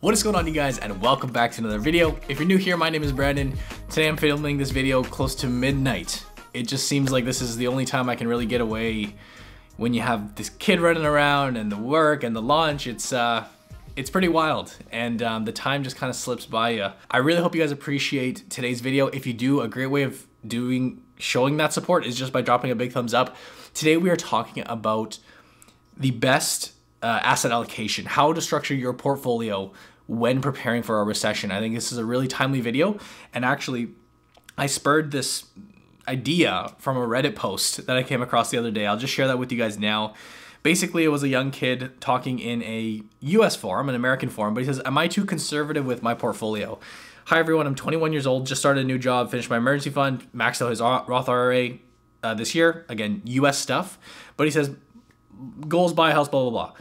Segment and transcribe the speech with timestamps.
[0.00, 2.20] What is going on you guys and welcome back to another video.
[2.28, 3.56] If you're new here, my name is Brandon.
[3.88, 6.22] Today I'm filming this video close to midnight.
[6.52, 9.14] It just seems like this is the only time I can really get away
[9.78, 12.86] when you have this kid running around and the work and the lunch.
[12.86, 13.46] It's uh,
[13.96, 16.88] it's pretty wild and um, the time just kind of slips by you.
[17.10, 19.06] I really hope you guys appreciate today's video.
[19.06, 22.70] If you do, a great way of doing showing that support is just by dropping
[22.70, 23.34] a big thumbs up.
[23.72, 25.18] Today we are talking about
[25.96, 29.72] the best uh, asset allocation, how to structure your portfolio
[30.06, 31.50] when preparing for a recession.
[31.50, 32.98] I think this is a really timely video.
[33.34, 33.88] And actually,
[34.56, 35.44] I spurred this
[36.08, 38.86] idea from a Reddit post that I came across the other day.
[38.86, 40.14] I'll just share that with you guys now.
[40.62, 44.60] Basically, it was a young kid talking in a US forum, an American forum, but
[44.60, 46.78] he says, Am I too conservative with my portfolio?
[47.26, 47.66] Hi, everyone.
[47.66, 50.70] I'm 21 years old, just started a new job, finished my emergency fund, maxed out
[50.70, 51.78] his Roth IRA
[52.22, 52.84] uh, this year.
[52.88, 53.98] Again, US stuff.
[54.36, 54.70] But he says,
[55.68, 56.72] Goals buy a house, blah, blah, blah.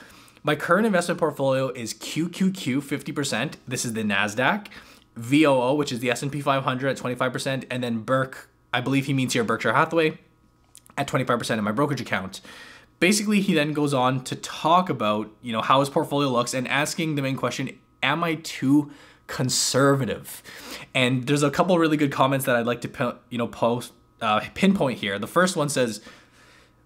[0.43, 3.53] My current investment portfolio is QQQ 50%.
[3.67, 4.67] This is the Nasdaq.
[5.15, 9.33] VOO, which is the S&P 500 at 25%, and then Burke, I believe he means
[9.33, 10.17] here Berkshire Hathaway
[10.97, 12.41] at 25% in my brokerage account.
[12.99, 16.67] Basically, he then goes on to talk about, you know, how his portfolio looks and
[16.67, 18.91] asking the main question, am I too
[19.27, 20.41] conservative?
[20.93, 24.41] And there's a couple really good comments that I'd like to, you know, post uh,
[24.53, 25.19] pinpoint here.
[25.19, 26.01] The first one says,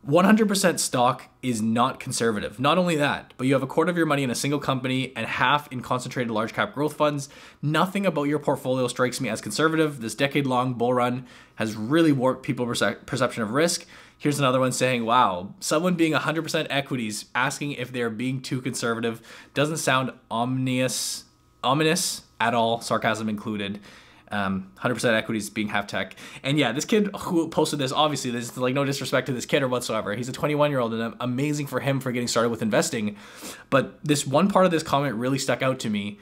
[0.08, 2.59] 100% stock is not conservative.
[2.59, 5.11] Not only that, but you have a quarter of your money in a single company
[5.16, 7.28] and half in concentrated large cap growth funds.
[7.61, 10.00] Nothing about your portfolio strikes me as conservative.
[10.00, 11.25] This decade long bull run
[11.56, 13.86] has really warped people's perception of risk.
[14.17, 19.22] Here's another one saying, wow, someone being 100% equities asking if they're being too conservative
[19.53, 21.25] doesn't sound ominous,
[21.63, 23.80] ominous at all, sarcasm included
[24.31, 26.16] um, 100% equities being half tech.
[26.44, 29.63] And yeah, this kid who posted this, obviously, there's like no disrespect to this kid
[29.63, 30.16] or whatsoever.
[30.16, 33.17] He's a 21 year old and amazing for him for getting started with investing.
[33.69, 36.19] But this one part of this comment really stuck out to me.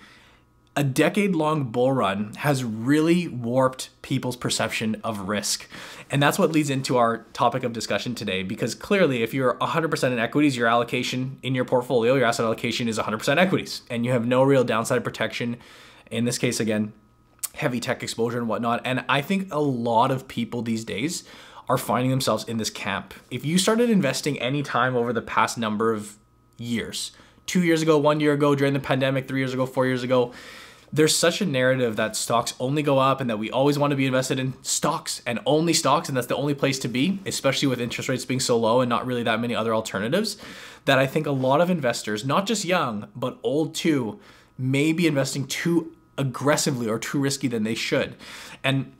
[0.76, 5.68] A decade long bull run has really warped people's perception of risk.
[6.12, 8.44] And that's what leads into our topic of discussion today.
[8.44, 12.88] Because clearly, if you're 100% in equities, your allocation in your portfolio, your asset allocation
[12.88, 15.58] is 100% equities, and you have no real downside protection.
[16.12, 16.94] In this case, again,
[17.58, 18.82] heavy tech exposure and whatnot.
[18.86, 21.24] And I think a lot of people these days
[21.68, 23.14] are finding themselves in this camp.
[23.30, 26.16] If you started investing any time over the past number of
[26.58, 27.12] years,
[27.46, 30.34] two years ago, one year ago, during the pandemic, three years ago, four years ago,
[30.94, 33.98] there's such a narrative that stocks only go up and that we always want to
[33.98, 37.68] be invested in stocks and only stocks and that's the only place to be especially
[37.68, 40.38] with interest rates being so low and not really that many other alternatives
[40.86, 44.18] that i think a lot of investors not just young but old too
[44.58, 48.16] may be investing too aggressively or too risky than they should.
[48.64, 48.94] And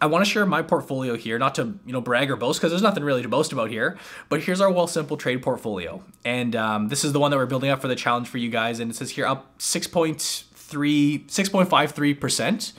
[0.00, 2.72] I want to share my portfolio here, not to you know brag or boast because
[2.72, 3.98] there's nothing really to boast about here.
[4.28, 7.70] But here's our Wealthsimple trade portfolio, and um, this is the one that we're building
[7.70, 8.80] up for the challenge for you guys.
[8.80, 12.72] And it says here up 6.3, 6.53 percent,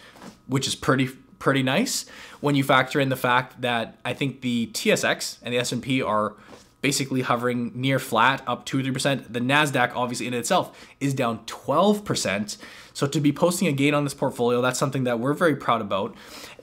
[0.48, 2.06] which is pretty pretty nice
[2.40, 6.36] when you factor in the fact that I think the TSX and the S&P are
[6.82, 9.32] basically hovering near flat, up 2 or 3%.
[9.32, 12.58] The NASDAQ, obviously, in itself, is down 12%.
[12.94, 15.82] So to be posting a gain on this portfolio, that's something that we're very proud
[15.82, 16.16] about.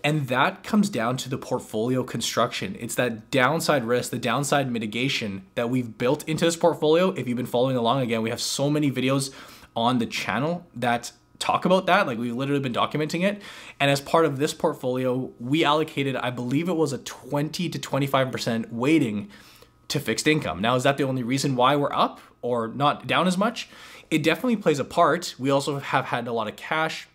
[0.04, 2.76] And that comes down to the portfolio construction.
[2.78, 7.10] It's that downside risk, the downside mitigation that we've built into this portfolio.
[7.12, 9.32] If you've been following along, again, we have so many videos
[9.74, 12.06] on the channel that talk about that.
[12.06, 13.40] Like we've literally been documenting it.
[13.80, 17.78] And as part of this portfolio, we allocated, I believe it was a 20 to
[17.78, 19.30] 25% weighting
[19.88, 20.60] to fixed income.
[20.60, 23.68] Now, is that the only reason why we're up or not down as much?
[24.10, 25.34] It definitely plays a part.
[25.38, 27.08] We also have had a lot of cash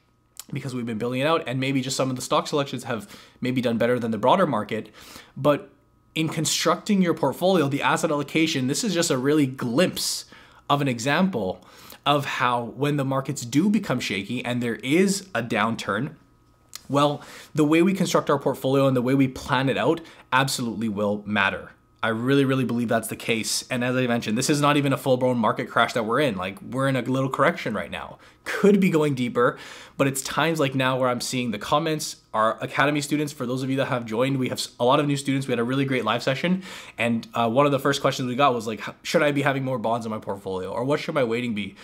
[0.51, 3.09] because we've been building it out, and maybe just some of the stock selections have
[3.41, 4.89] maybe done better than the broader market.
[5.37, 5.69] But
[6.15, 10.25] in constructing your portfolio, the asset allocation, this is just a really glimpse
[10.69, 11.65] of an example
[12.05, 16.15] of how when the markets do become shaky and there is a downturn,
[16.89, 17.21] well,
[17.55, 20.01] the way we construct our portfolio and the way we plan it out
[20.31, 21.71] absolutely will matter.
[22.03, 23.63] I really, really believe that's the case.
[23.71, 26.19] And as I mentioned, this is not even a full blown market crash that we're
[26.19, 26.35] in.
[26.35, 28.19] Like, we're in a little correction right now.
[28.43, 29.57] Could be going deeper,
[29.95, 32.17] but it's times like now where I'm seeing the comments.
[32.33, 35.07] Our Academy students, for those of you that have joined, we have a lot of
[35.07, 35.47] new students.
[35.47, 36.63] We had a really great live session.
[36.97, 39.63] And uh, one of the first questions we got was like, should I be having
[39.63, 40.73] more bonds in my portfolio?
[40.73, 41.75] Or what should my weighting be?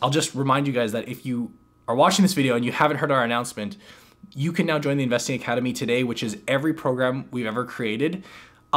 [0.00, 1.52] I'll just remind you guys that if you
[1.86, 3.76] are watching this video and you haven't heard our announcement,
[4.34, 8.24] you can now join the Investing Academy today, which is every program we've ever created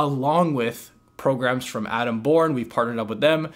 [0.03, 2.53] along with programs from Adam Bourne.
[2.53, 3.51] We've partnered up with them.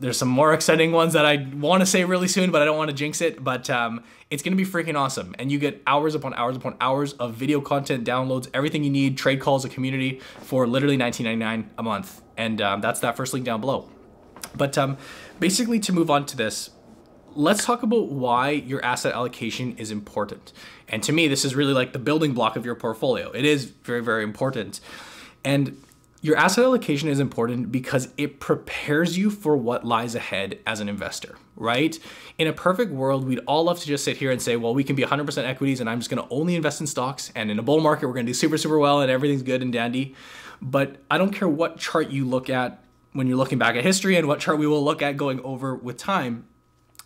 [0.00, 2.76] There's some more exciting ones that I want to say really soon, but I don't
[2.76, 3.42] want to jinx it.
[3.42, 5.34] But um, it's going to be freaking awesome.
[5.38, 9.16] And you get hours upon hours upon hours of video content, downloads, everything you need,
[9.16, 12.22] trade calls, a community for literally $19.99 a month.
[12.36, 13.88] And um, that's that first link down below.
[14.56, 14.98] But um,
[15.38, 16.70] basically, to move on to this,
[17.34, 20.52] let's talk about why your asset allocation is important.
[20.88, 23.30] And to me, this is really like the building block of your portfolio.
[23.32, 24.80] It is very, very important.
[25.44, 25.80] And
[26.24, 30.88] your asset allocation is important because it prepares you for what lies ahead as an
[30.88, 31.98] investor, right?
[32.38, 34.84] In a perfect world, we'd all love to just sit here and say, well, we
[34.84, 37.30] can be 100% equities and I'm just gonna only invest in stocks.
[37.34, 39.70] And in a bull market, we're gonna do super, super well and everything's good and
[39.70, 40.14] dandy.
[40.62, 42.82] But I don't care what chart you look at
[43.12, 45.74] when you're looking back at history and what chart we will look at going over
[45.74, 46.46] with time,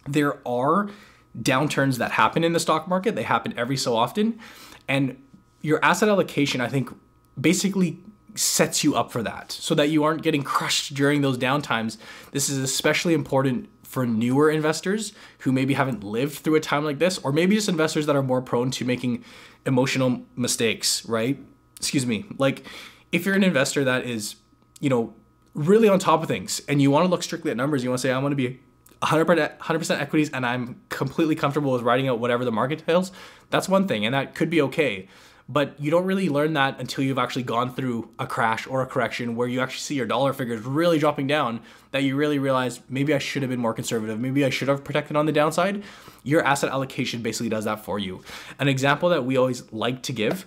[0.07, 0.91] there are
[1.37, 3.17] downturns that happen in the stock market.
[3.17, 4.39] They happen every so often.
[4.87, 5.21] And
[5.61, 6.91] your asset allocation, I think,
[7.39, 7.99] basically
[8.35, 11.97] sets you up for that so that you aren't getting crushed during those downtimes.
[12.33, 16.99] This is especially important for newer investors who maybe haven't lived through a time like
[16.99, 19.25] this, or maybe just investors that are more prone to making
[19.65, 21.39] emotional mistakes, right?
[21.77, 22.27] Excuse me.
[22.37, 22.67] Like
[23.13, 24.37] if you're an investor that is,
[24.81, 25.15] you know,
[25.55, 28.01] really on top of things and you want to look strictly at numbers, you want
[28.01, 28.61] to say, I want to be
[29.03, 33.11] 100%, 100% equities and I'm completely comfortable with writing out whatever the market tells,
[33.49, 35.09] that's one thing and that could be okay
[35.49, 38.87] but you don't really learn that until you've actually gone through a crash or a
[38.87, 41.61] correction where you actually see your dollar figures really dropping down
[41.91, 44.85] that you really realize maybe I should have been more conservative, maybe I should have
[44.85, 45.83] protected on the downside.
[46.23, 48.23] Your asset allocation basically does that for you.
[48.59, 50.47] An example that we always like to give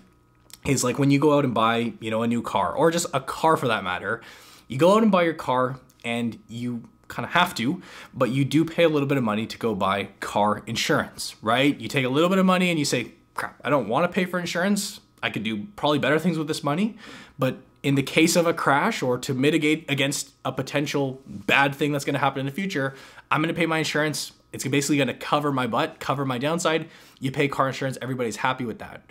[0.67, 3.07] is like when you go out and buy, you know, a new car or just
[3.13, 4.21] a car for that matter.
[4.67, 7.81] You go out and buy your car and you kind of have to,
[8.13, 11.77] but you do pay a little bit of money to go buy car insurance, right?
[11.79, 14.13] You take a little bit of money and you say, crap, I don't want to
[14.13, 14.99] pay for insurance.
[15.23, 16.97] I could do probably better things with this money.
[17.37, 21.91] But in the case of a crash or to mitigate against a potential bad thing
[21.91, 22.95] that's going to happen in the future,
[23.29, 24.33] I'm going to pay my insurance.
[24.51, 26.89] It's basically going to cover my butt, cover my downside.
[27.19, 29.09] You pay car insurance, everybody's happy with that.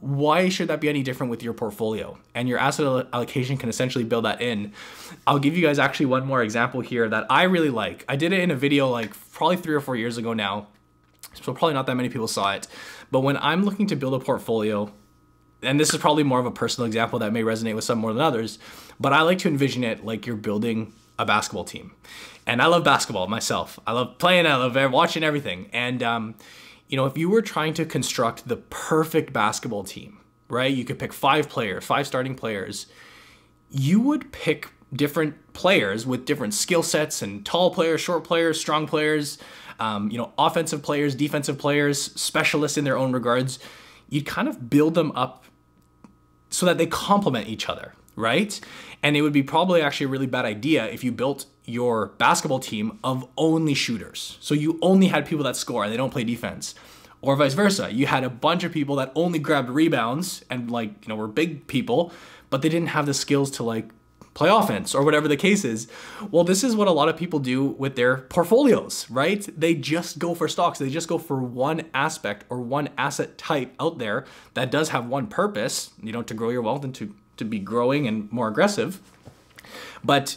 [0.00, 2.18] Why should that be any different with your portfolio?
[2.32, 4.72] And your asset allocation can essentially build that in.
[5.26, 8.04] I'll give you guys actually one more example here that I really like.
[8.08, 10.68] I did it in a video like probably three or four years ago now
[11.34, 12.66] so probably not that many people saw it.
[13.10, 14.92] But when I'm looking to build a portfolio,
[15.62, 18.12] and this is probably more of a personal example that may resonate with some more
[18.12, 18.58] than others,
[19.00, 21.92] but I like to envision it like you're building a basketball team.
[22.46, 23.78] And I love basketball myself.
[23.86, 25.68] I love playing, I love watching everything.
[25.72, 26.34] And, um,
[26.88, 30.98] you know, if you were trying to construct the perfect basketball team, right, you could
[30.98, 32.86] pick five players, five starting players,
[33.70, 38.86] you would pick different players with different skill sets and tall players, short players, strong
[38.86, 39.38] players,
[39.78, 43.58] um, you know, offensive players, defensive players, specialists in their own regards,
[44.08, 45.44] you'd kind of build them up
[46.50, 48.58] so that they complement each other, right?
[49.02, 52.58] And it would be probably actually a really bad idea if you built your basketball
[52.58, 54.38] team of only shooters.
[54.40, 56.74] So you only had people that score and they don't play defense.
[57.20, 57.92] Or vice versa.
[57.92, 61.26] You had a bunch of people that only grabbed rebounds and like, you know, were
[61.26, 62.12] big people,
[62.48, 63.90] but they didn't have the skills to like
[64.38, 65.88] play offense or whatever the case is.
[66.30, 69.44] Well, this is what a lot of people do with their portfolios, right?
[69.58, 70.78] They just go for stocks.
[70.78, 75.08] They just go for one aspect or one asset type out there that does have
[75.08, 78.46] one purpose, you know, to grow your wealth and to, to be growing and more
[78.46, 79.00] aggressive.
[80.04, 80.36] But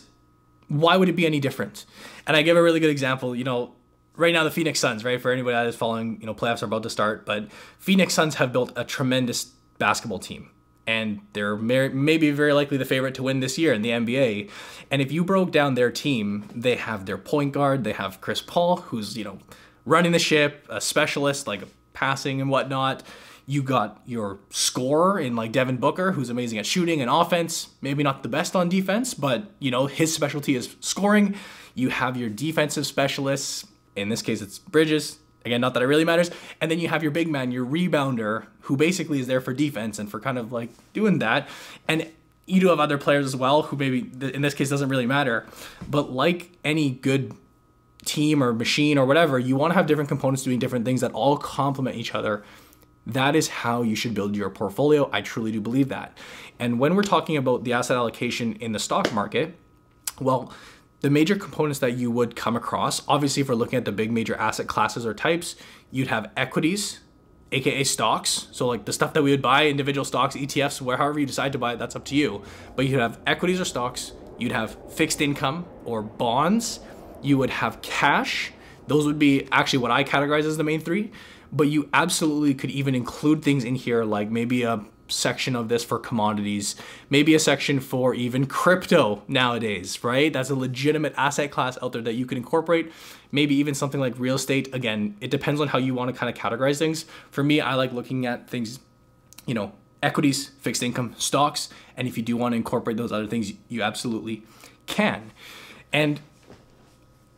[0.68, 1.86] why would it be any different?
[2.26, 3.76] And I give a really good example, you know,
[4.16, 5.22] right now the Phoenix Suns, right?
[5.22, 8.34] For anybody that is following, you know, playoffs are about to start, but Phoenix Suns
[8.36, 10.50] have built a tremendous basketball team
[10.88, 14.50] and they're maybe very likely the favorite to win this year in the NBA.
[14.90, 18.42] And if you broke down their team, they have their point guard, they have Chris
[18.42, 19.40] Paul, who's you know
[19.86, 21.62] running the ship, a specialist like
[21.94, 23.04] passing and whatnot.
[23.46, 27.70] You got your scorer in like Devin Booker, who's amazing at shooting and offense.
[27.82, 31.36] Maybe not the best on defense, but you know his specialty is scoring.
[31.74, 33.66] You have your defensive specialists.
[33.96, 36.30] In this case, it's Bridges, Again, not that it really matters.
[36.60, 39.98] And then you have your big man, your rebounder, who basically is there for defense
[40.00, 41.50] and for kind of like doing that.
[41.88, 42.10] And
[42.46, 45.48] you do have other players as well who maybe in this case doesn't really matter.
[45.90, 47.34] But like any good
[48.06, 51.12] team or machine or whatever, you want to have different components doing different things that
[51.14, 52.44] all complement each other.
[53.08, 55.10] That is how you should build your portfolio.
[55.12, 56.18] I truly do believe that.
[56.60, 59.56] And when we're talking about the asset allocation in the stock market,
[60.20, 60.54] well,
[61.02, 64.12] the major components that you would come across, obviously, if we're looking at the big
[64.12, 65.56] major asset classes or types,
[65.90, 67.00] you'd have equities,
[67.52, 68.48] aka stocks.
[68.52, 71.58] So, like the stuff that we would buy, individual stocks, ETFs, wherever you decide to
[71.58, 72.44] buy it, that's up to you.
[72.76, 76.80] But you'd have equities or stocks, you'd have fixed income or bonds,
[77.22, 78.52] you would have cash.
[78.88, 81.12] Those would be actually what I categorize as the main three.
[81.52, 85.84] But you absolutely could even include things in here like maybe a section of this
[85.84, 86.76] for commodities,
[87.10, 90.32] maybe a section for even crypto nowadays, right?
[90.32, 92.92] That's a legitimate asset class out there that you can incorporate.
[93.32, 94.74] Maybe even something like real estate.
[94.74, 97.06] Again, it depends on how you want to kind of categorize things.
[97.30, 98.80] For me, I like looking at things,
[99.46, 103.28] you know, equities, fixed income, stocks, and if you do want to incorporate those other
[103.28, 104.44] things, you absolutely
[104.88, 105.32] can.
[105.94, 106.20] And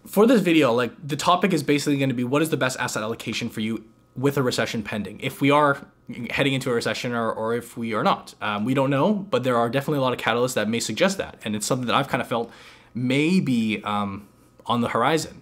[0.06, 2.80] for this video, like the topic is basically going to be what is the best
[2.80, 3.84] asset allocation for you
[4.16, 5.20] with a recession pending?
[5.22, 5.86] If we are
[6.30, 9.44] heading into a recession or, or if we are not, um, we don't know, but
[9.44, 11.40] there are definitely a lot of catalysts that may suggest that.
[11.46, 12.52] And it's something that I've kind of felt
[12.94, 14.28] may be um,
[14.66, 15.42] on the horizon.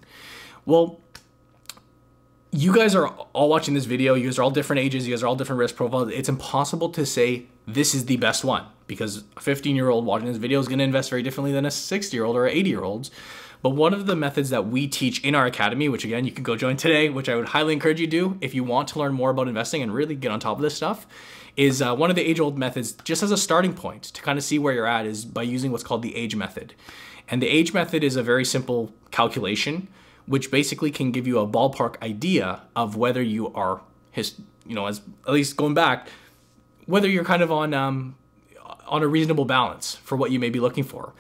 [0.66, 1.00] Well,
[2.52, 4.14] you guys are all watching this video.
[4.14, 5.08] You guys are all different ages.
[5.08, 6.12] You guys are all different risk profiles.
[6.12, 10.28] It's impossible to say this is the best one because a 15 year old watching
[10.28, 12.70] this video is going to invest very differently than a 60 year old or 80
[12.70, 13.10] year old.
[13.62, 16.44] But one of the methods that we teach in our academy, which again, you can
[16.44, 19.00] go join today, which I would highly encourage you to do if you want to
[19.00, 21.06] learn more about investing and really get on top of this stuff,
[21.56, 24.38] is uh, one of the age old methods, just as a starting point to kind
[24.38, 26.74] of see where you're at, is by using what's called the age method.
[27.30, 29.88] And the age method is a very simple calculation,
[30.26, 34.88] which basically can give you a ballpark idea of whether you are, his, you know,
[34.88, 36.08] as at least going back,
[36.86, 38.16] whether you're kind of on um,
[38.88, 41.14] on a reasonable balance for what you may be looking for.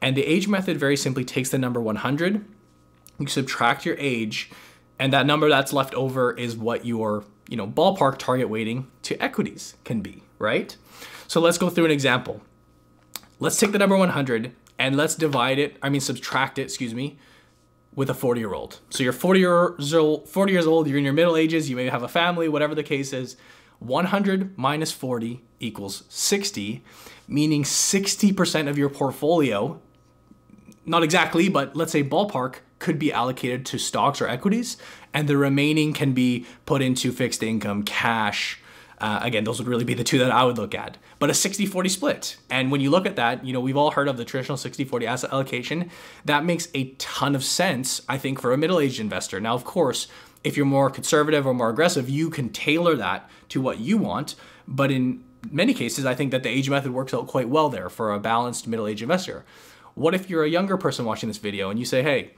[0.00, 2.44] And the age method very simply takes the number 100,
[3.18, 4.50] you subtract your age,
[4.98, 9.20] and that number that's left over is what your, you know, ballpark target weighting to
[9.22, 10.76] equities can be, right?
[11.26, 12.40] So let's go through an example.
[13.40, 17.18] Let's take the number 100 and let's divide it, I mean subtract it, excuse me,
[17.94, 18.80] with a 40 year old.
[18.90, 21.88] So you're 40 years old, 40 years old, you're in your middle ages, you may
[21.88, 23.36] have a family, whatever the case is.
[23.80, 26.82] 100 minus 40 equals 60,
[27.28, 29.80] meaning 60% of your portfolio
[30.88, 34.76] not exactly, but let's say ballpark could be allocated to stocks or equities,
[35.12, 38.60] and the remaining can be put into fixed income, cash.
[39.00, 40.96] Uh, again, those would really be the two that I would look at.
[41.18, 42.36] But a 60 40 split.
[42.50, 44.84] And when you look at that, you know, we've all heard of the traditional 60
[44.84, 45.90] 40 asset allocation.
[46.24, 49.40] That makes a ton of sense, I think, for a middle aged investor.
[49.40, 50.08] Now, of course,
[50.44, 54.34] if you're more conservative or more aggressive, you can tailor that to what you want.
[54.66, 57.88] But in many cases, I think that the age method works out quite well there
[57.88, 59.44] for a balanced middle aged investor.
[59.98, 62.34] What if you're a younger person watching this video and you say, hey,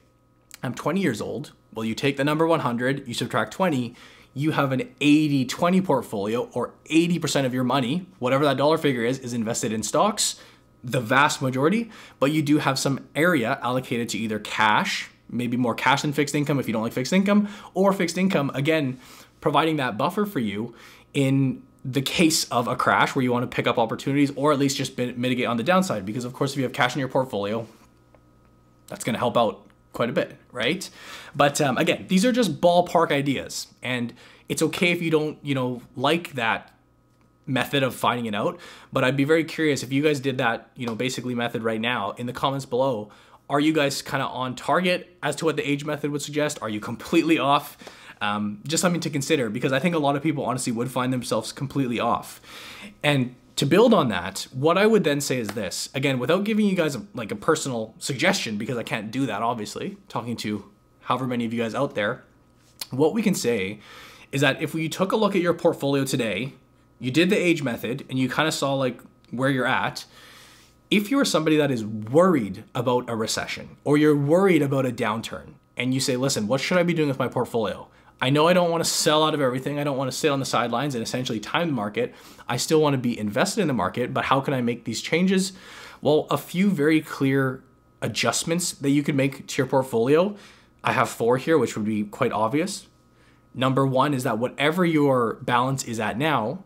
[0.62, 1.52] I'm 20 years old.
[1.74, 3.94] Well, you take the number 100, you subtract 20,
[4.32, 9.04] you have an 80 20 portfolio, or 80% of your money, whatever that dollar figure
[9.04, 10.40] is, is invested in stocks,
[10.82, 15.74] the vast majority, but you do have some area allocated to either cash, maybe more
[15.74, 18.98] cash than fixed income if you don't like fixed income, or fixed income, again,
[19.42, 20.74] providing that buffer for you
[21.12, 24.58] in the case of a crash where you want to pick up opportunities or at
[24.58, 26.04] least just mitigate on the downside.
[26.04, 27.66] Because of course, if you have cash in your portfolio,
[28.88, 30.88] that's going to help out quite a bit, right?
[31.34, 34.12] But um, again, these are just ballpark ideas, and
[34.48, 36.74] it's okay if you don't, you know, like that
[37.46, 38.60] method of finding it out.
[38.92, 41.80] But I'd be very curious if you guys did that, you know, basically method right
[41.80, 43.10] now in the comments below.
[43.48, 46.60] Are you guys kind of on target as to what the age method would suggest?
[46.62, 47.76] Are you completely off?
[48.22, 51.10] Um, just something to consider because I think a lot of people honestly would find
[51.10, 52.38] themselves completely off.
[53.02, 56.66] And to build on that, what I would then say is this again, without giving
[56.66, 60.64] you guys a, like a personal suggestion, because I can't do that, obviously, talking to
[61.00, 62.24] however many of you guys out there,
[62.90, 63.80] what we can say
[64.32, 66.52] is that if we took a look at your portfolio today,
[66.98, 69.00] you did the age method, and you kind of saw like
[69.30, 70.04] where you're at.
[70.90, 75.54] If you're somebody that is worried about a recession or you're worried about a downturn,
[75.76, 77.88] and you say, listen, what should I be doing with my portfolio?
[78.22, 79.78] I know I don't want to sell out of everything.
[79.78, 82.14] I don't want to sit on the sidelines and essentially time the market.
[82.48, 85.00] I still want to be invested in the market, but how can I make these
[85.00, 85.52] changes?
[86.02, 87.62] Well, a few very clear
[88.02, 90.36] adjustments that you can make to your portfolio.
[90.84, 92.86] I have four here, which would be quite obvious.
[93.54, 96.64] Number one is that whatever your balance is at now,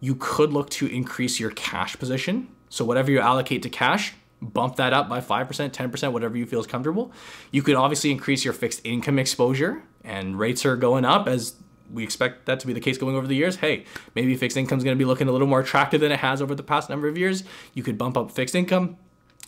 [0.00, 2.48] you could look to increase your cash position.
[2.68, 6.60] So whatever you allocate to cash, bump that up by 5%, 10%, whatever you feel
[6.60, 7.12] is comfortable.
[7.50, 11.54] You could obviously increase your fixed income exposure and rates are going up as
[11.92, 13.56] we expect that to be the case going over the years.
[13.56, 13.84] Hey,
[14.14, 16.40] maybe fixed income is going to be looking a little more attractive than it has
[16.40, 17.44] over the past number of years.
[17.72, 18.96] You could bump up fixed income.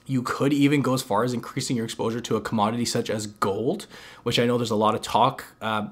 [0.07, 3.27] You could even go as far as increasing your exposure to a commodity such as
[3.27, 3.87] gold,
[4.23, 5.89] which I know there's a lot of talk uh,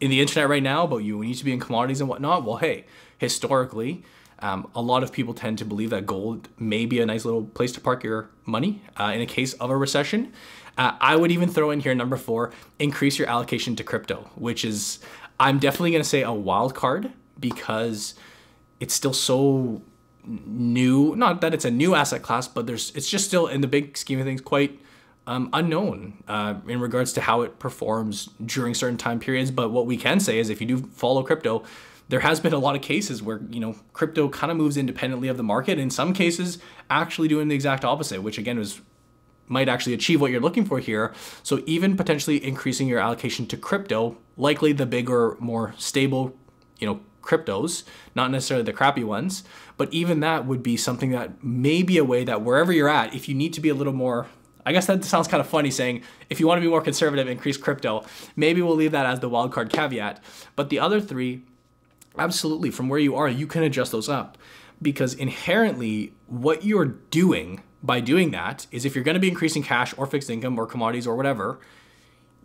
[0.00, 2.44] in the internet right now about you need to be in commodities and whatnot.
[2.44, 2.86] Well, hey,
[3.18, 4.04] historically,
[4.38, 7.44] um, a lot of people tend to believe that gold may be a nice little
[7.44, 10.32] place to park your money uh, in a case of a recession.
[10.80, 14.64] Uh, I would even throw in here number four, increase your allocation to crypto, which
[14.64, 14.98] is,
[15.38, 18.14] I'm definitely going to say a wild card because
[18.80, 19.82] it's still so
[20.24, 21.14] new.
[21.16, 23.98] Not that it's a new asset class, but there's it's just still in the big
[23.98, 24.80] scheme of things quite
[25.26, 29.50] um, unknown uh, in regards to how it performs during certain time periods.
[29.50, 31.62] But what we can say is if you do follow crypto,
[32.08, 35.28] there has been a lot of cases where you know crypto kind of moves independently
[35.28, 36.58] of the market in some cases
[36.88, 38.80] actually doing the exact opposite which again was
[39.50, 43.56] might actually achieve what you're looking for here so even potentially increasing your allocation to
[43.56, 46.34] crypto likely the bigger more stable
[46.78, 47.82] you know cryptos
[48.14, 49.44] not necessarily the crappy ones
[49.76, 53.14] but even that would be something that may be a way that wherever you're at
[53.14, 54.26] if you need to be a little more
[54.64, 57.28] I guess that sounds kind of funny saying if you want to be more conservative,
[57.28, 58.04] increase crypto.
[58.36, 60.22] Maybe we'll leave that as the wildcard caveat.
[60.54, 61.42] But the other three,
[62.18, 64.36] absolutely, from where you are, you can adjust those up
[64.82, 69.62] because inherently, what you're doing by doing that is if you're going to be increasing
[69.62, 71.58] cash or fixed income or commodities or whatever,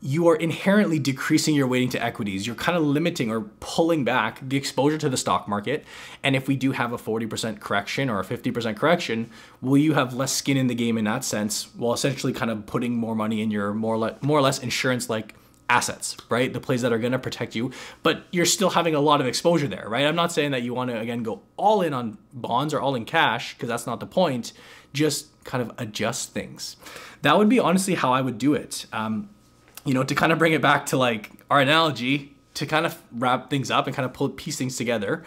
[0.02, 2.46] you are inherently decreasing your weighting to equities.
[2.46, 5.84] You're kind of limiting or pulling back the exposure to the stock market.
[6.22, 9.30] And if we do have a 40% correction or a 50% correction,
[9.62, 12.66] will you have less skin in the game in that sense while essentially kind of
[12.66, 15.34] putting more money in your more, le- more or less insurance like
[15.70, 16.52] assets, right?
[16.52, 17.72] The plays that are going to protect you,
[18.04, 20.06] but you're still having a lot of exposure there, right?
[20.06, 22.96] I'm not saying that you want to, again, go all in on bonds or all
[22.96, 24.54] in cash because that's not the point.
[24.94, 26.78] Just kind of adjust things.
[27.22, 28.86] That would be honestly how I would do it.
[28.94, 29.30] Um,
[29.86, 33.02] you know, to kind of bring it back to like our analogy, to kind of
[33.12, 35.24] wrap things up and kind of pull piece things together,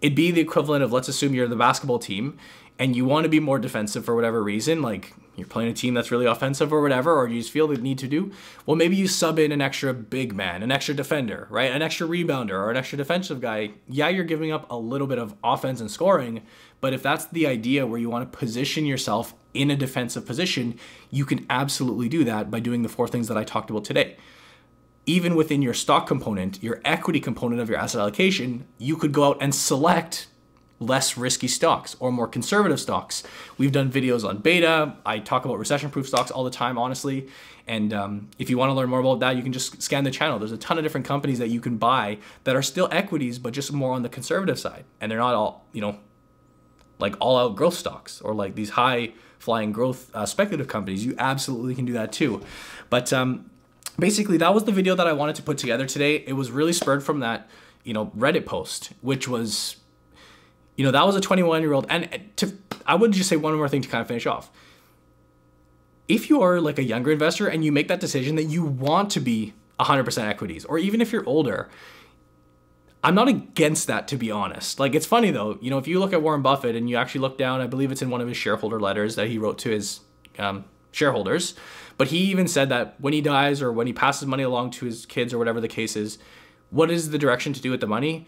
[0.00, 2.38] it'd be the equivalent of let's assume you're the basketball team
[2.78, 5.94] and you want to be more defensive for whatever reason, like you're playing a team
[5.94, 8.32] that's really offensive or whatever, or you just feel the need to do,
[8.64, 11.72] well, maybe you sub in an extra big man, an extra defender, right?
[11.72, 13.70] An extra rebounder or an extra defensive guy.
[13.88, 16.42] Yeah, you're giving up a little bit of offense and scoring,
[16.80, 20.78] but if that's the idea where you want to position yourself in a defensive position,
[21.10, 24.16] you can absolutely do that by doing the four things that I talked about today.
[25.06, 29.24] Even within your stock component, your equity component of your asset allocation, you could go
[29.24, 30.26] out and select
[30.78, 33.22] less risky stocks or more conservative stocks.
[33.56, 34.96] We've done videos on beta.
[35.06, 37.28] I talk about recession proof stocks all the time, honestly.
[37.66, 40.10] And um, if you want to learn more about that, you can just scan the
[40.10, 40.38] channel.
[40.38, 43.52] There's a ton of different companies that you can buy that are still equities, but
[43.52, 44.84] just more on the conservative side.
[45.00, 45.98] And they're not all, you know,
[46.98, 51.04] like all out growth stocks or like these high flying growth uh, speculative companies.
[51.04, 52.42] You absolutely can do that too.
[52.88, 53.50] But um,
[53.98, 56.16] basically, that was the video that I wanted to put together today.
[56.26, 57.48] It was really spurred from that,
[57.82, 59.76] you know, Reddit post, which was
[60.76, 61.86] you know, that was a 21 year old.
[61.88, 62.52] And to,
[62.86, 64.50] I would just say one more thing to kind of finish off.
[66.08, 69.10] If you are like a younger investor and you make that decision that you want
[69.12, 71.68] to be 100% equities, or even if you're older,
[73.02, 74.78] I'm not against that to be honest.
[74.78, 77.22] Like it's funny though, you know, if you look at Warren Buffett and you actually
[77.22, 79.70] look down, I believe it's in one of his shareholder letters that he wrote to
[79.70, 80.00] his
[80.38, 81.54] um, shareholders,
[81.98, 84.86] but he even said that when he dies or when he passes money along to
[84.86, 86.18] his kids or whatever the case is,
[86.70, 88.26] what is the direction to do with the money?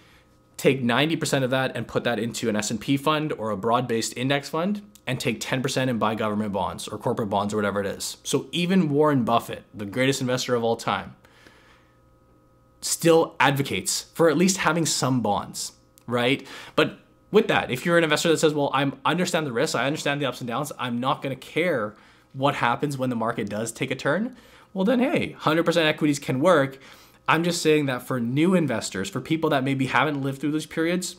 [0.58, 4.50] Take 90% of that and put that into an S&P fund or a broad-based index
[4.50, 8.18] fund and take 10% and buy government bonds or corporate bonds or whatever it is.
[8.24, 11.14] So even Warren Buffett, the greatest investor of all time,
[12.80, 15.72] still advocates for at least having some bonds,
[16.06, 16.46] right?
[16.76, 16.98] But
[17.30, 20.20] with that, if you're an investor that says, "Well, I understand the risks, I understand
[20.20, 21.94] the ups and downs, I'm not going to care
[22.32, 24.36] what happens when the market does take a turn,"
[24.74, 26.78] well then hey, 100% equities can work
[27.28, 30.66] I'm just saying that for new investors, for people that maybe haven't lived through those
[30.66, 31.16] periods,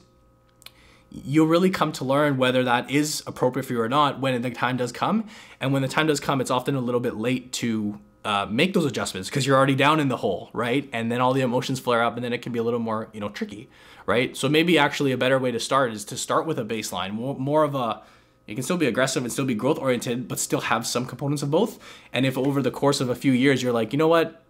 [1.11, 4.49] you'll really come to learn whether that is appropriate for you or not when the
[4.49, 5.27] time does come.
[5.59, 8.73] And when the time does come, it's often a little bit late to uh, make
[8.73, 10.89] those adjustments because you're already down in the hole, right?
[10.91, 13.09] And then all the emotions flare up, and then it can be a little more,
[13.13, 13.69] you know, tricky,
[14.05, 14.35] right?
[14.35, 17.35] So maybe actually a better way to start is to start with a baseline, more,
[17.35, 18.01] more of a
[18.45, 21.43] It can still be aggressive and still be growth oriented, but still have some components
[21.43, 21.77] of both.
[22.11, 24.43] And if over the course of a few years you're like, you know what,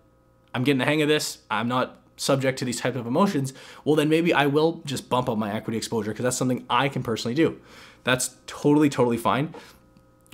[0.54, 1.40] I'm getting the hang of this.
[1.50, 3.54] I'm not subject to these type of emotions.
[3.86, 6.90] Well, then maybe I will just bump up my equity exposure because that's something I
[6.90, 7.60] can personally do.
[8.04, 9.54] That's totally, totally fine.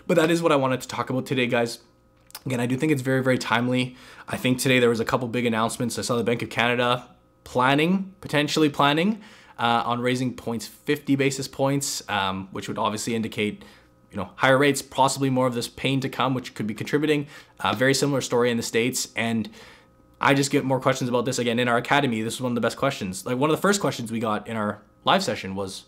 [0.07, 1.79] But that is what I wanted to talk about today, guys.
[2.45, 3.95] Again, I do think it's very, very timely.
[4.27, 5.97] I think today there was a couple big announcements.
[5.97, 7.07] I saw the Bank of Canada
[7.43, 9.21] planning, potentially planning,
[9.57, 13.63] uh, on raising points 50 basis points, um, which would obviously indicate
[14.11, 17.27] you know higher rates, possibly more of this pain to come, which could be contributing.
[17.59, 19.49] Uh, very similar story in the states, and
[20.19, 22.21] I just get more questions about this again in our academy.
[22.21, 23.25] This is one of the best questions.
[23.25, 25.85] Like one of the first questions we got in our live session was,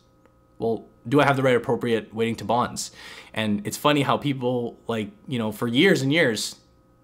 [0.59, 2.91] well, do I have the right appropriate weighting to bonds?
[3.33, 6.57] And it's funny how people like, you know, for years and years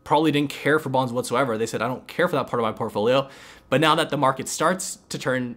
[0.04, 1.58] probably didn't care for bonds whatsoever.
[1.58, 3.30] They said, I don't care for that part of my portfolio.
[3.70, 5.56] But now that the market starts to turn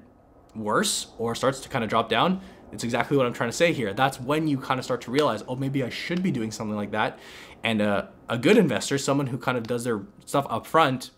[0.54, 2.40] worse or starts to kind of drop down,
[2.72, 3.92] it's exactly what I'm trying to say here.
[3.92, 6.76] That's when you kind of start to realize, oh, maybe I should be doing something
[6.76, 7.18] like that.
[7.62, 11.10] And uh, a good investor, someone who kind of does their stuff up front,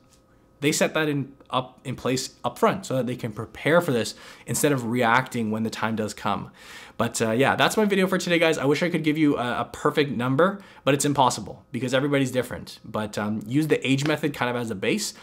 [0.60, 3.92] they set that in up in place up front so that they can prepare for
[3.92, 4.14] this
[4.46, 6.50] instead of reacting when the time does come.
[6.96, 8.58] But uh, yeah, that's my video for today, guys.
[8.58, 12.30] I wish I could give you a, a perfect number, but it's impossible because everybody's
[12.32, 12.80] different.
[12.84, 15.14] But um, use the age method kind of as a base,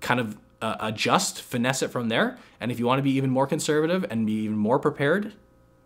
[0.00, 2.38] kind of uh, adjust, finesse it from there.
[2.60, 5.32] And if you want to be even more conservative and be even more prepared,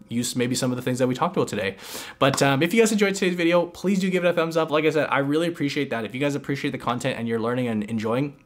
[0.09, 1.77] use maybe some of the things that we talked about today.
[2.19, 4.71] But um, if you guys enjoyed today's video, please do give it a thumbs up.
[4.71, 6.05] Like I said, I really appreciate that.
[6.05, 8.37] If you guys appreciate the content and you're learning and enjoying,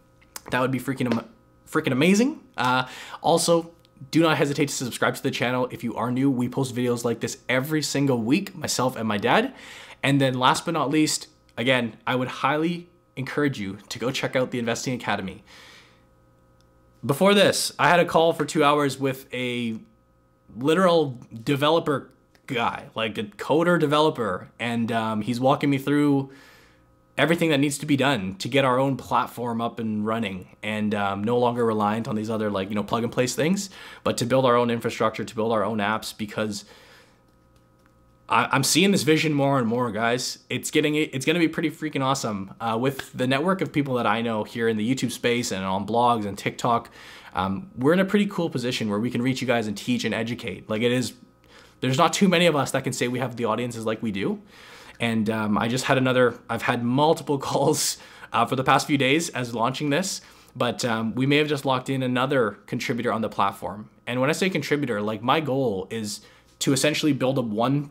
[0.51, 1.25] that would be freaking,
[1.71, 2.41] freaking amazing.
[2.57, 2.87] Uh,
[3.23, 3.73] also,
[4.11, 6.31] do not hesitate to subscribe to the channel if you are new.
[6.31, 9.55] We post videos like this every single week, myself and my dad.
[10.03, 14.37] And then last but not least, again, I would highly encourage you to go check
[14.37, 15.43] out the Investing Academy.
[17.05, 19.79] Before this, I had a call for two hours with a
[20.57, 22.11] literal developer
[22.47, 26.31] guy, like a coder developer, and um, he's walking me through
[27.17, 30.95] everything that needs to be done to get our own platform up and running and
[30.95, 33.71] um, no longer reliant on these other like you know plug and place things
[34.03, 36.65] but to build our own infrastructure to build our own apps because
[38.29, 40.39] I, am seeing this vision more and more guys.
[40.49, 42.55] It's getting it's to be pretty freaking awesome.
[42.59, 45.65] Uh, with the network of people that i know here in the youtube space and
[45.65, 46.91] on blogs and tiktok
[47.35, 50.05] um, we're in a pretty cool position where we can reach you guys and teach
[50.05, 50.71] and educate.
[50.71, 51.15] Like it is
[51.81, 54.11] there's not too many of us that can say we have the audiences like we
[54.11, 54.41] do
[55.01, 57.99] and um, I just had another, I've had multiple calls
[58.33, 60.21] uh, for the past few days as launching this,
[60.57, 63.91] but um, we may have just locked in another contributor on the platform.
[64.07, 66.21] And when I say contributor, like my goal is
[66.61, 67.91] to essentially build a one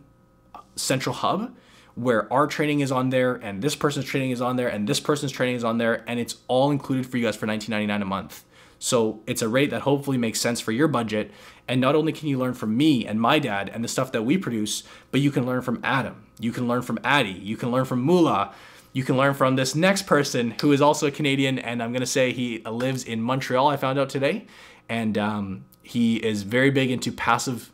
[0.76, 1.56] central hub
[1.96, 5.00] where our training is on there and this person's training is on there and this
[5.00, 8.06] person's training is on there and it's all included for you guys for $19.99 a
[8.06, 8.44] month.
[8.84, 11.32] So it's a rate that hopefully makes sense for your budget.
[11.70, 14.24] And not only can you learn from me and my dad and the stuff that
[14.24, 16.26] we produce, but you can learn from Adam.
[16.38, 17.32] You can learn from Addy.
[17.32, 18.54] You can learn from Mula.
[18.92, 21.60] You can learn from this next person who is also a Canadian.
[21.60, 24.48] And I'm going to say he lives in Montreal, I found out today.
[24.90, 27.72] And um, he is very big into passive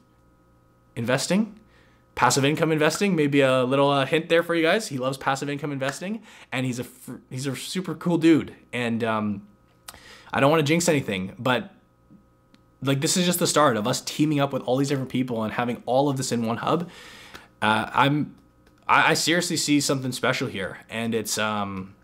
[0.95, 1.59] investing
[2.13, 5.49] passive income investing maybe a little uh, hint there for you guys he loves passive
[5.49, 6.85] income investing and he's a
[7.29, 9.47] he's a super cool dude and um,
[10.31, 11.71] I don't want to jinx anything, but
[12.81, 15.43] like this is just the start of us teaming up with all these different people
[15.43, 16.89] and having all of this in one hub.
[17.61, 18.35] Uh, I'm
[18.89, 21.95] I, I seriously see something special here, and it's um.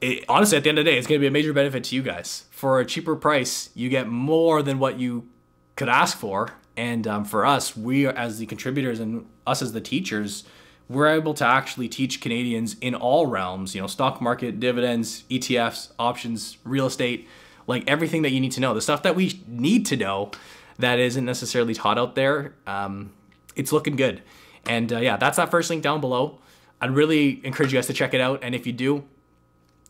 [0.00, 1.84] It, honestly, at the end of the day, it's going to be a major benefit
[1.84, 2.44] to you guys.
[2.50, 5.28] For a cheaper price, you get more than what you
[5.76, 6.50] could ask for.
[6.76, 10.44] And um, for us, we as the contributors and us as the teachers,
[10.88, 15.92] we're able to actually teach Canadians in all realms, you know, stock market, dividends, ETFs,
[15.98, 17.26] options, real estate,
[17.66, 20.30] like everything that you need to know, the stuff that we need to know
[20.78, 22.54] that isn't necessarily taught out there.
[22.66, 23.12] Um,
[23.56, 24.22] it's looking good.
[24.66, 26.38] And uh, yeah, that's that first link down below.
[26.80, 28.40] I'd really encourage you guys to check it out.
[28.42, 29.04] And if you do,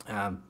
[0.06, 0.42] um,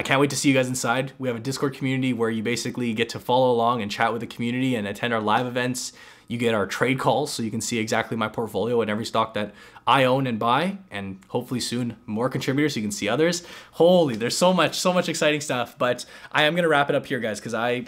[0.00, 1.12] I can't wait to see you guys inside.
[1.18, 4.22] We have a Discord community where you basically get to follow along and chat with
[4.22, 5.92] the community and attend our live events.
[6.26, 9.34] You get our trade calls so you can see exactly my portfolio and every stock
[9.34, 9.52] that
[9.86, 13.42] I own and buy, and hopefully soon more contributors so you can see others.
[13.72, 15.76] Holy, there's so much, so much exciting stuff.
[15.76, 17.84] But I am gonna wrap it up here, guys, because I,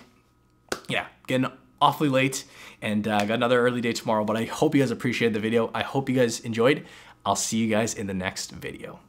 [0.90, 2.44] yeah, getting awfully late
[2.83, 4.27] and uh, got another early day tomorrow.
[4.27, 5.70] But I hope you guys appreciated the video.
[5.72, 6.85] I hope you guys enjoyed.
[7.25, 9.01] I'll see you guys in the next video.